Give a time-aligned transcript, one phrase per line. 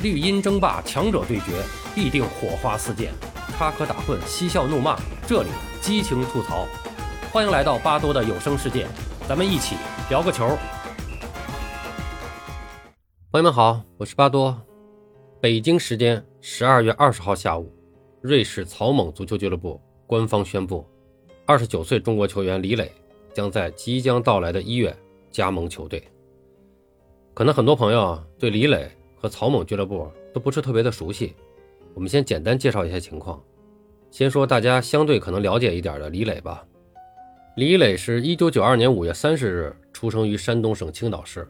[0.00, 1.60] 绿茵争霸，强者对决，
[1.92, 3.10] 必定火花四溅，
[3.56, 5.48] 插科打诨，嬉笑怒骂，这里
[5.80, 6.68] 激情吐槽。
[7.32, 8.86] 欢迎来到巴多的有声世界，
[9.28, 9.74] 咱们一起
[10.08, 10.56] 聊个球。
[13.32, 14.56] 朋友们好，我是巴多。
[15.40, 17.74] 北京时间十二月二十号下午，
[18.20, 20.86] 瑞士草蜢足球俱乐部官方宣布，
[21.44, 22.92] 二十九岁中国球员李磊
[23.34, 24.96] 将在即将到来的一月
[25.32, 26.00] 加盟球队。
[27.34, 28.88] 可能很多朋友啊对李磊。
[29.18, 31.34] 和草蜢俱乐部都不是特别的熟悉，
[31.94, 33.42] 我们先简单介绍一下情况。
[34.10, 36.64] 先说大家相对可能了解一点的李磊吧。
[37.56, 41.46] 李磊是一九九二年五月三十日出生于山东省青岛市，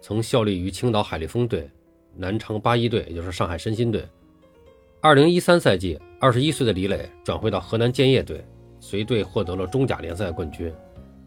[0.00, 1.68] 曾效力于青岛海力丰队、
[2.14, 4.06] 南昌八一队，也就是上海申鑫队。
[5.00, 8.42] 二零一三赛季，二十一岁的李磊转会到河南建业队，
[8.78, 10.72] 随队获得了中甲联赛冠军。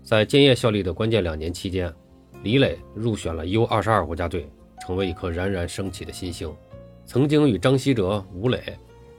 [0.02, 1.94] 在建业效力的关键两年期间，
[2.42, 4.50] 李磊入选了 U 二十二国家队。
[4.82, 6.54] 成为一颗冉冉升起的新星，
[7.06, 8.62] 曾经与张稀哲、吴磊、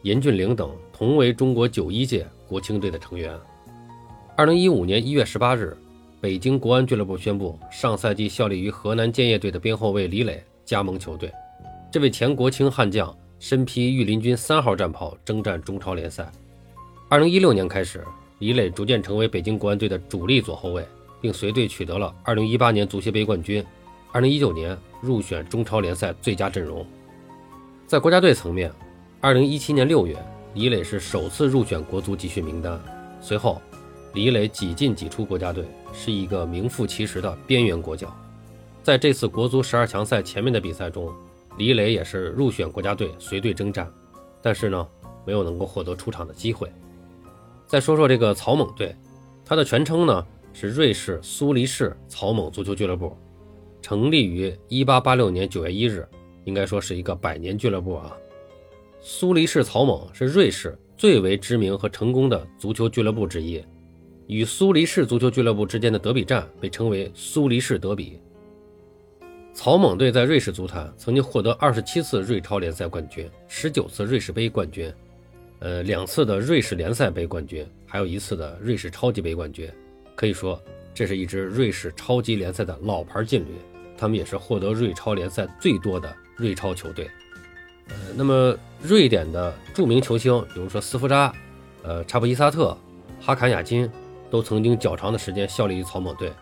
[0.03, 3.35] 严俊凌等同为中国九一届国青队的成员。
[4.37, 5.77] 二零一五年一月十八日，
[6.21, 11.33] 北京国安俱乐部宣布，上赛季效力于河南建业队的边后卫李磊加盟球队。
[11.91, 16.31] 这位前国青悍将身披御林军三号战袍，征战中超联赛。
[17.09, 18.05] 二零一六年开始，
[18.39, 20.87] 李磊逐渐成为北京国安队的主力左后卫，
[21.21, 23.65] 并随队取得了二零一八年足协杯冠军。
[24.11, 26.85] 二零一九年入选中超联赛最佳阵容。
[27.87, 28.73] 在国家队层面，
[29.21, 30.17] 二零一七年六月，
[30.55, 32.81] 李磊是首次入选国足集训名单。
[33.21, 33.61] 随后，
[34.15, 38.15] 李磊几进几出国家队，是一个名副其实的边缘国脚。
[38.83, 41.13] 在这次国足十二强赛前面的比赛中，
[41.59, 43.93] 李磊也是入选国家队随队征战，
[44.41, 44.89] 但是呢，
[45.27, 46.73] 没有能够获得出场的机会。
[47.67, 48.97] 再说说这个草蜢队，
[49.45, 53.15] 它的全称呢是瑞士苏黎世草蜢足球俱乐部。
[53.81, 56.07] 成立于一八八六年九月一日，
[56.45, 58.17] 应该说是一个百年俱乐部啊。
[59.01, 63.65] 苏黎世草蜢是瑞士最为知名和成功的足球俱乐部之一，
[64.27, 68.19] 与苏黎世足球俱乐部之间的德比战被称为苏黎世德比。
[69.55, 74.93] 草蜢队在瑞士足坛曾经获得二十七次瑞超联赛冠军，十九次瑞士杯冠军，
[75.61, 79.71] 呃，两次的瑞士联赛杯冠军，还有一次的瑞士超级杯冠军，
[80.15, 80.61] 可以说。
[80.99, 83.55] 这是一支瑞士超级联赛的老牌劲旅，
[83.97, 87.09] 他们也是获得瑞超联赛最多的瑞超球队。
[87.89, 91.33] 呃，那么瑞典的著名球星，比如说斯夫扎、
[91.85, 92.77] 呃查普伊萨特、
[93.21, 93.89] 哈坎亚金，
[94.29, 96.33] 都曾经较长的时间效力于草蜢队。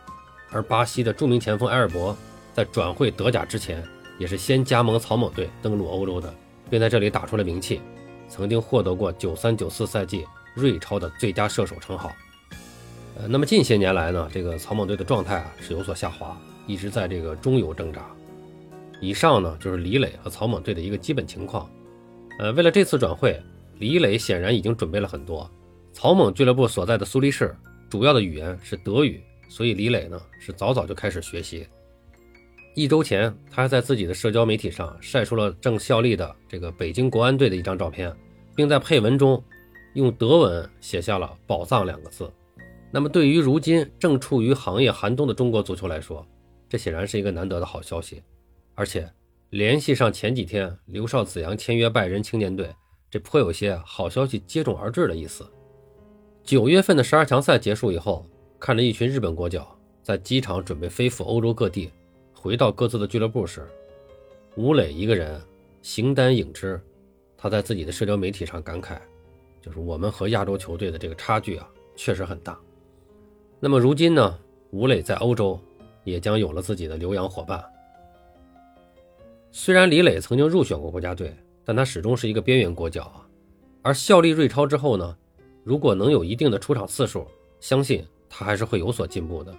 [0.50, 2.17] 而巴西的著名前锋埃尔伯，
[2.55, 3.84] 在转会德甲之前，
[4.19, 6.34] 也是先加盟草蜢队登陆欧洲的，
[6.71, 7.83] 并在这里打出了名气，
[8.27, 10.25] 曾经获得过九三九四赛季
[10.55, 12.11] 瑞超的最佳射手称号。
[13.19, 18.04] 呃，那么近些年来呢，这个草蜢队的状态啊是有所下滑，一直在这个中游挣扎。
[19.00, 21.71] 以上呢就是李磊和草蜢队的一个基本情况。
[22.38, 23.43] 呃，为了这次转会，
[23.78, 25.50] 李磊显然已经准备了很多。
[25.94, 27.56] 草蜢俱乐部所在的苏黎世
[27.88, 31.66] 主要的语言是德语，所以李磊呢是早早就开始学习。
[32.75, 38.15] 一周前，他还在自己的社交媒体上晒出了正效力的这个北京国安队的一张照片，
[38.55, 39.43] 并在配文中
[39.94, 42.31] 用德文写下了“宝藏”两个字。
[42.97, 46.27] 那么，对于如今正处于行业寒冬的中国足球来说，
[46.67, 48.23] 这显然是一个难得的好消息。
[48.75, 49.07] 而且，
[49.51, 52.75] 联系上前几天刘少子阳签约拜仁青年队，
[53.11, 55.47] 这颇有些好消息接踵而至的意思。
[56.43, 58.25] 九月份的十二强赛结束以后，
[58.59, 61.91] 看着一群日本国脚在机场准备飞赴欧洲各地，
[62.33, 63.69] 回到各自的俱乐部时，
[64.55, 65.39] 吴磊一个人
[65.83, 66.81] 形单影只。
[67.37, 68.99] 他在自己的社交媒体上感慨
[69.61, 72.59] ：“就是我们和亚洲球队的这个差距啊，确实很大。”
[73.59, 74.39] 那么如今呢？
[74.71, 75.59] 吴磊在欧洲
[76.05, 77.65] 也将有了自己的留洋伙伴。
[79.50, 81.34] 虽然李磊曾经入选过国家队，
[81.65, 83.27] 但他始终是一个边缘国脚啊。
[83.81, 85.17] 而效力瑞超之后呢，
[85.65, 87.27] 如果能有一定的出场次数，
[87.59, 89.55] 相信他还是会有所进步的。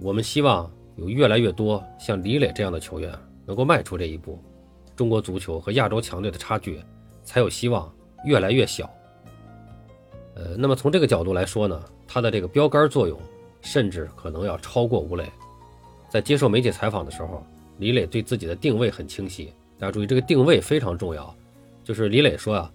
[0.00, 3.10] 我们希望有越来越多像李磊这样的球员
[3.46, 4.38] 能够迈出这一步，
[4.94, 6.82] 中国足球和亚洲强队的差距
[7.22, 7.90] 才有希望
[8.24, 8.90] 越来越小。
[10.34, 11.82] 呃，那么从这个角度来说呢？
[12.08, 13.20] 他的这个标杆作用，
[13.60, 15.30] 甚至可能要超过吴磊。
[16.08, 17.44] 在接受媒体采访的时候，
[17.76, 19.52] 李磊对自己的定位很清晰。
[19.78, 21.32] 大家注意，这个定位非常重要。
[21.84, 22.72] 就是李磊说啊，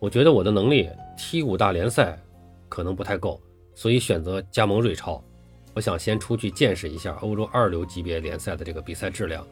[0.00, 2.20] 我觉得我的能力踢五大联赛
[2.68, 3.40] 可能不太够，
[3.74, 5.22] 所以选择加盟瑞超。
[5.74, 9.46] 我想先出去见识一下欧洲二流级别联赛的这个比赛质量。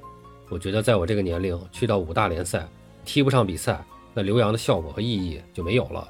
[0.48, 2.68] 我觉得在我这个年龄去到五大联赛
[3.04, 3.82] 踢不上比赛，
[4.12, 6.06] 那留洋的效果和意义就没有了。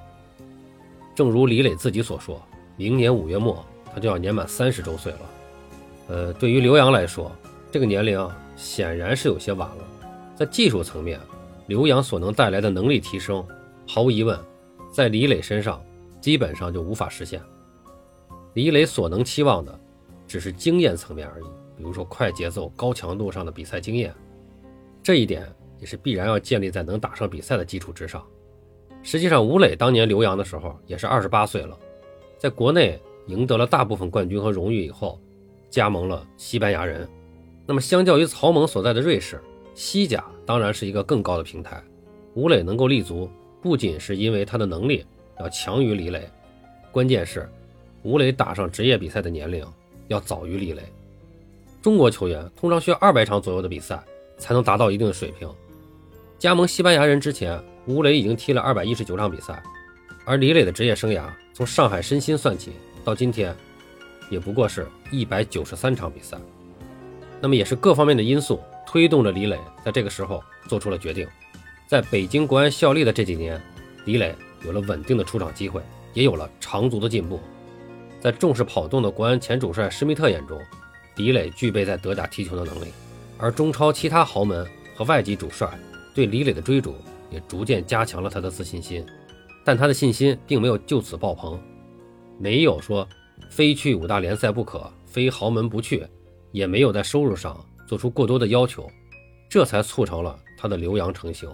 [1.14, 2.40] 正如李磊自己所说。
[2.80, 3.62] 明年五月末，
[3.92, 5.18] 他就要年满三十周岁了。
[6.08, 7.30] 呃，对于刘洋来说，
[7.70, 9.84] 这个年龄显然是有些晚了。
[10.34, 11.20] 在技术层面，
[11.66, 13.46] 刘洋所能带来的能力提升，
[13.86, 14.40] 毫无疑问，
[14.90, 15.78] 在李磊身上
[16.22, 17.38] 基本上就无法实现。
[18.54, 19.78] 李磊所能期望的
[20.26, 21.44] 只是经验层面而已，
[21.76, 24.10] 比如说快节奏、高强度上的比赛经验，
[25.02, 25.46] 这一点
[25.78, 28.26] 也是必然要建立在能打上比赛的基础之上。
[29.02, 31.78] 实际上，吴磊当年留洋的时候也是二十八岁了，
[32.40, 35.20] 在国内赢得了大部分冠军和荣誉以后，
[35.68, 37.06] 加盟了西班牙人。
[37.66, 39.38] 那么，相较于曹猛所在的瑞士。
[39.74, 41.82] 西甲当然是一个更高的平台，
[42.34, 43.30] 吴磊能够立足，
[43.62, 45.04] 不仅是因为他的能力
[45.38, 46.28] 要强于李磊，
[46.90, 47.48] 关键是
[48.02, 49.64] 吴磊打上职业比赛的年龄
[50.08, 50.82] 要早于李磊。
[51.82, 54.02] 中国球员通常需要二百场左右的比赛
[54.38, 55.48] 才能达到一定的水平。
[56.38, 59.62] 加盟西班牙人之前，吴磊已经踢了二百一十九场比赛，
[60.24, 62.72] 而李磊的职业生涯从上海申鑫算起
[63.04, 63.54] 到今天，
[64.30, 66.38] 也不过是一百九十三场比赛。
[67.38, 68.58] 那么也是各方面的因素。
[68.86, 71.28] 推动着李磊在这个时候做出了决定，
[71.86, 73.60] 在北京国安效力的这几年，
[74.06, 74.34] 李磊
[74.64, 75.82] 有了稳定的出场机会，
[76.14, 77.38] 也有了长足的进步。
[78.22, 80.58] 在重视跑动的国安前主帅施密特眼中，
[81.16, 82.86] 李磊具备在德甲踢球的能力，
[83.36, 84.66] 而中超其他豪门
[84.96, 85.68] 和外籍主帅
[86.14, 86.96] 对李磊的追逐
[87.30, 89.04] 也逐渐加强了他的自信心。
[89.64, 91.60] 但他的信心并没有就此爆棚，
[92.38, 93.06] 没有说
[93.48, 96.06] 非去五大联赛不可，非豪门不去，
[96.52, 97.58] 也没有在收入上。
[97.86, 98.88] 做出过多的要求，
[99.48, 101.50] 这才促成了他的留洋成型。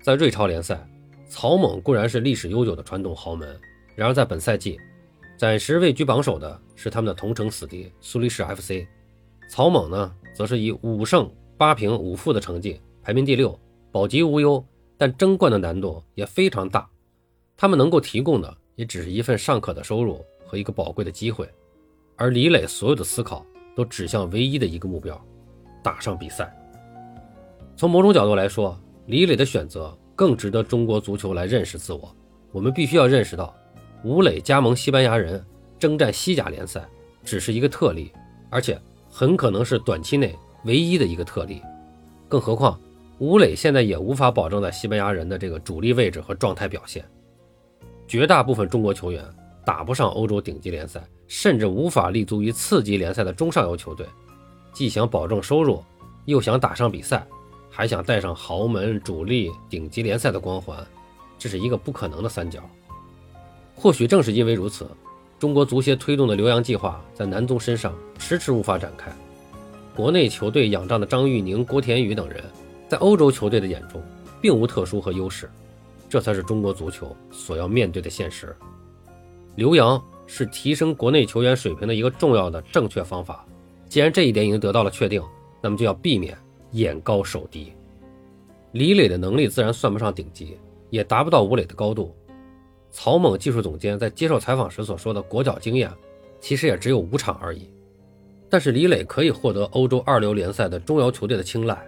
[0.00, 0.88] 在瑞超联赛，
[1.26, 3.60] 曹猛固然是历史悠久的传统豪门，
[3.96, 4.78] 然而在本赛季，
[5.36, 8.86] 暂时位居榜首的是他们的同城死敌苏黎世 FC。
[9.48, 13.58] 曹猛呢，则是以五胜八平五负的成绩排名第六，
[13.90, 14.64] 保级无忧，
[14.96, 16.88] 但争冠的难度也非常大。
[17.62, 21.48] 他们能够提供的也只是一份尚可的收入和一个宝贵的机会，
[22.16, 25.16] 而李磊所有的思考都指向唯一的一个目标。
[25.80, 26.52] 打上比赛。
[27.76, 28.76] 从某种角度来说，
[29.06, 32.12] 李磊的选择更值得中国足球来认识自我。
[32.50, 33.54] 我们必须要认识到，
[34.02, 35.40] 吴磊加盟西班牙人，
[35.78, 36.84] 征战西甲联赛
[37.22, 38.10] 只是一个特例，
[38.50, 38.76] 而且
[39.08, 41.62] 很可能是短期内唯一的一个特例。
[42.28, 42.76] 更何况，
[43.20, 47.04] 吴磊现在也无法保证在西班牙人的这个主力位置和状态表现。
[48.06, 49.24] 绝大部分中国球员
[49.64, 54.06] 打不上欧洲顶级联赛，甚至无法立足于次级联赛的中上游球队。
[54.72, 55.82] 既想保证收入，
[56.24, 57.26] 又想打上比赛，
[57.70, 60.86] 还想带上豪门、主力、顶级联赛的光环，
[61.38, 62.62] 这是一个不可能的三角。
[63.74, 64.86] 或许正是因为如此，
[65.38, 69.10] 中国足协推动的留洋计划在男足身上迟迟无法展开。
[69.94, 72.42] 国内球队仰仗的张玉宁、郭田雨等人，
[72.88, 74.02] 在欧洲球队的眼中
[74.40, 75.50] 并无特殊和优势，
[76.12, 78.54] 这才是中国足球所要面对的现实。
[79.56, 83.46] 留洋是提升国内球员水平的一个重要的正确方法。
[83.88, 85.22] 既然这一点已经得到了确定，
[85.62, 86.36] 那么就要避免
[86.72, 87.72] 眼高手低。
[88.72, 90.58] 李磊的能力自然算不上顶级，
[90.90, 92.14] 也达不到吴磊的高度。
[92.90, 95.90] 曹猛技术总监在接受采访时所说的国脚经验，
[96.40, 97.70] 其实也只有五场而已。
[98.50, 101.82] 但是李磊可以获得欧洲二流联赛的中游球队的青睐，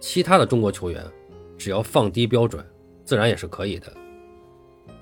[0.00, 1.04] 其他的中国球员
[1.58, 2.64] 只要放低标准，
[3.06, 3.92] 自然也是可以的。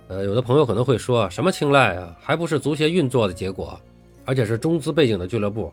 [0.06, 3.80] 呃，有的朋友可能会说，什么青睐啊，还不是足协运作的结果，
[4.26, 5.72] 而且是中资背景的俱乐部。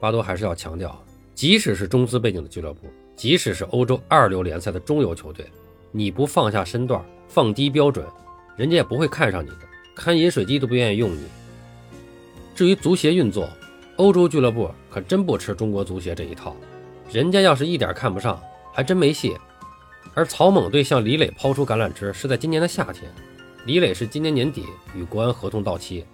[0.00, 0.98] 巴多还是要强调，
[1.34, 5.44] 即使是中资背景的俱乐部，即使是欧洲二流联赛的中游球队，
[5.92, 8.06] 你不放下身段，放低标准，
[8.56, 9.58] 人家也不会看上你的，
[9.94, 11.24] 看饮水机都不愿意用你。
[12.54, 13.48] 至于足协运作，
[13.96, 16.56] 欧洲俱乐部可真不吃中国足协这一套，
[17.12, 18.40] 人家要是一点看不上，
[18.72, 19.36] 还真没戏。
[20.14, 23.10] 而曹猛队向李磊抛出橄榄枝是在今年的夏天，
[23.66, 26.04] 李磊是今年年底与国安合同到期，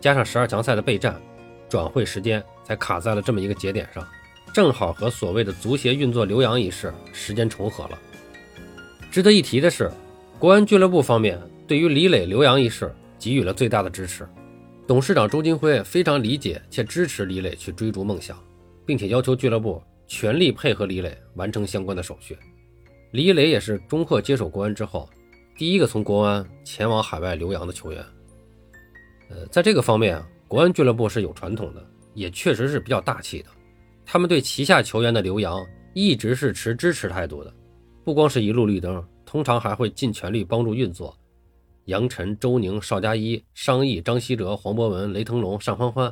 [0.00, 1.20] 加上十二强赛的备战。
[1.68, 4.02] 转会时间才卡在了这么一个节点上，
[4.54, 7.98] 正好和所谓的足协运作留洋一事时间重合了。
[9.10, 9.90] 值得一提的是，
[10.38, 14.26] 国安俱乐部方面对于李磊留洋一事给予了最大的支持，
[14.86, 18.42] 董事长周金辉非常理解且支持李磊去追逐梦想，
[18.86, 22.34] 并且要求俱乐部全力配合李磊完成相关的手续。
[23.10, 25.08] 李磊也是中赫接手国安之后
[25.56, 28.04] 第一个从国安前往海外留洋的球员。
[29.30, 30.22] 呃，在这个方面。
[30.48, 33.50] 国安俱乐部是有传统的，也确实是比较大气的。
[34.06, 35.62] 他们对旗下球员的留洋
[35.92, 37.52] 一直是持支持态度的，
[38.02, 41.14] 不光是一路绿灯，通常还会尽全力帮助运作。
[41.84, 46.10] 杨晨、周宁、邵佳一、商毅、张稀哲、黄博文、雷腾龙、单欢欢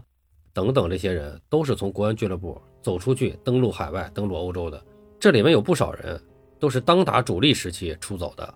[0.53, 4.85] 等等这些人，都是从国安俱乐部走出去登陆海外、登陆欧洲的。
[5.19, 6.21] 这里面有不少人
[6.59, 8.55] 都是当打主力时期出走的。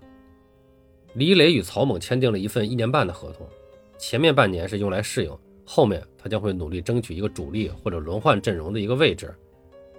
[1.13, 3.47] 李磊与曹猛签订了一份一年半的合同，
[3.97, 5.37] 前面半年是用来适应。
[5.63, 9.33] 后面他将会努力争取一个主力或者轮换阵容的一个位置，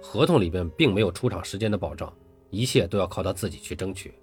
[0.01, 2.13] 合同里边并没有出场时间的保障，
[2.51, 4.13] 一切都要靠他自己去争取。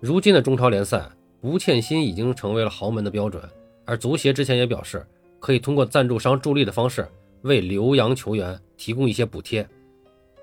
[0.00, 1.08] 如今的中超联赛，
[1.40, 3.42] 不欠薪已经成为了豪门的标准，
[3.86, 5.06] 而足协之前也表示，
[5.38, 7.06] 可以通过赞助商助力的方式
[7.42, 9.66] 为留洋球员提供一些补贴。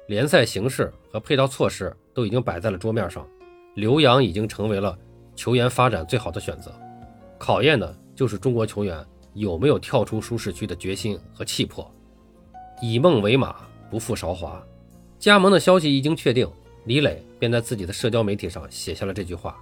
[0.08, 3.28] 联赛形式和配套措施都已经摆在了桌面上，
[3.76, 4.98] 留洋已经成为了
[5.36, 6.72] 球员发展最好的选择。
[7.38, 11.90] 考验的就是中国球员有没有跳出舒适区的决心和气魄。
[12.82, 13.58] 以梦为马，
[13.90, 14.64] 不负韶华。
[15.20, 16.50] 加盟的消息一经确定，
[16.86, 19.58] 李磊便在自己的社交媒体上写下了这句话。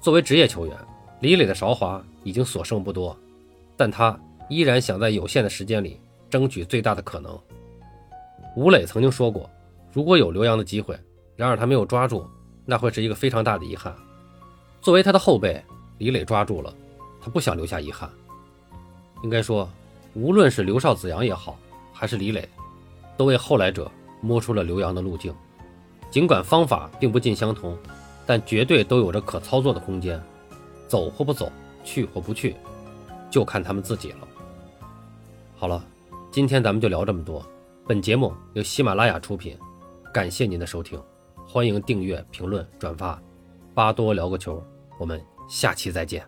[0.00, 0.76] 作为职业球员，
[1.18, 3.18] 李磊的韶华已经所剩不多，
[3.76, 4.16] 但他
[4.48, 7.36] 依然想在有限的时间里争取最大的可能。
[8.54, 9.50] 吴磊曾经说过。
[9.92, 10.98] 如果有留洋的机会，
[11.36, 12.24] 然而他没有抓住，
[12.64, 13.94] 那会是一个非常大的遗憾。
[14.80, 15.62] 作为他的后辈，
[15.98, 16.72] 李磊抓住了，
[17.20, 18.08] 他不想留下遗憾。
[19.22, 19.68] 应该说，
[20.14, 21.58] 无论是刘少子阳也好，
[21.92, 22.48] 还是李磊，
[23.16, 25.34] 都为后来者摸出了留洋的路径。
[26.10, 27.76] 尽管方法并不尽相同，
[28.26, 30.20] 但绝对都有着可操作的空间。
[30.88, 31.52] 走或不走，
[31.84, 32.56] 去或不去，
[33.30, 34.28] 就看他们自己了。
[35.56, 35.84] 好了，
[36.30, 37.44] 今天咱们就聊这么多。
[37.86, 39.56] 本节目由喜马拉雅出品。
[40.12, 41.00] 感谢您的收听，
[41.46, 43.22] 欢迎订阅、评论、转发，
[43.74, 44.62] 巴多聊个球，
[44.98, 46.24] 我们下期再见。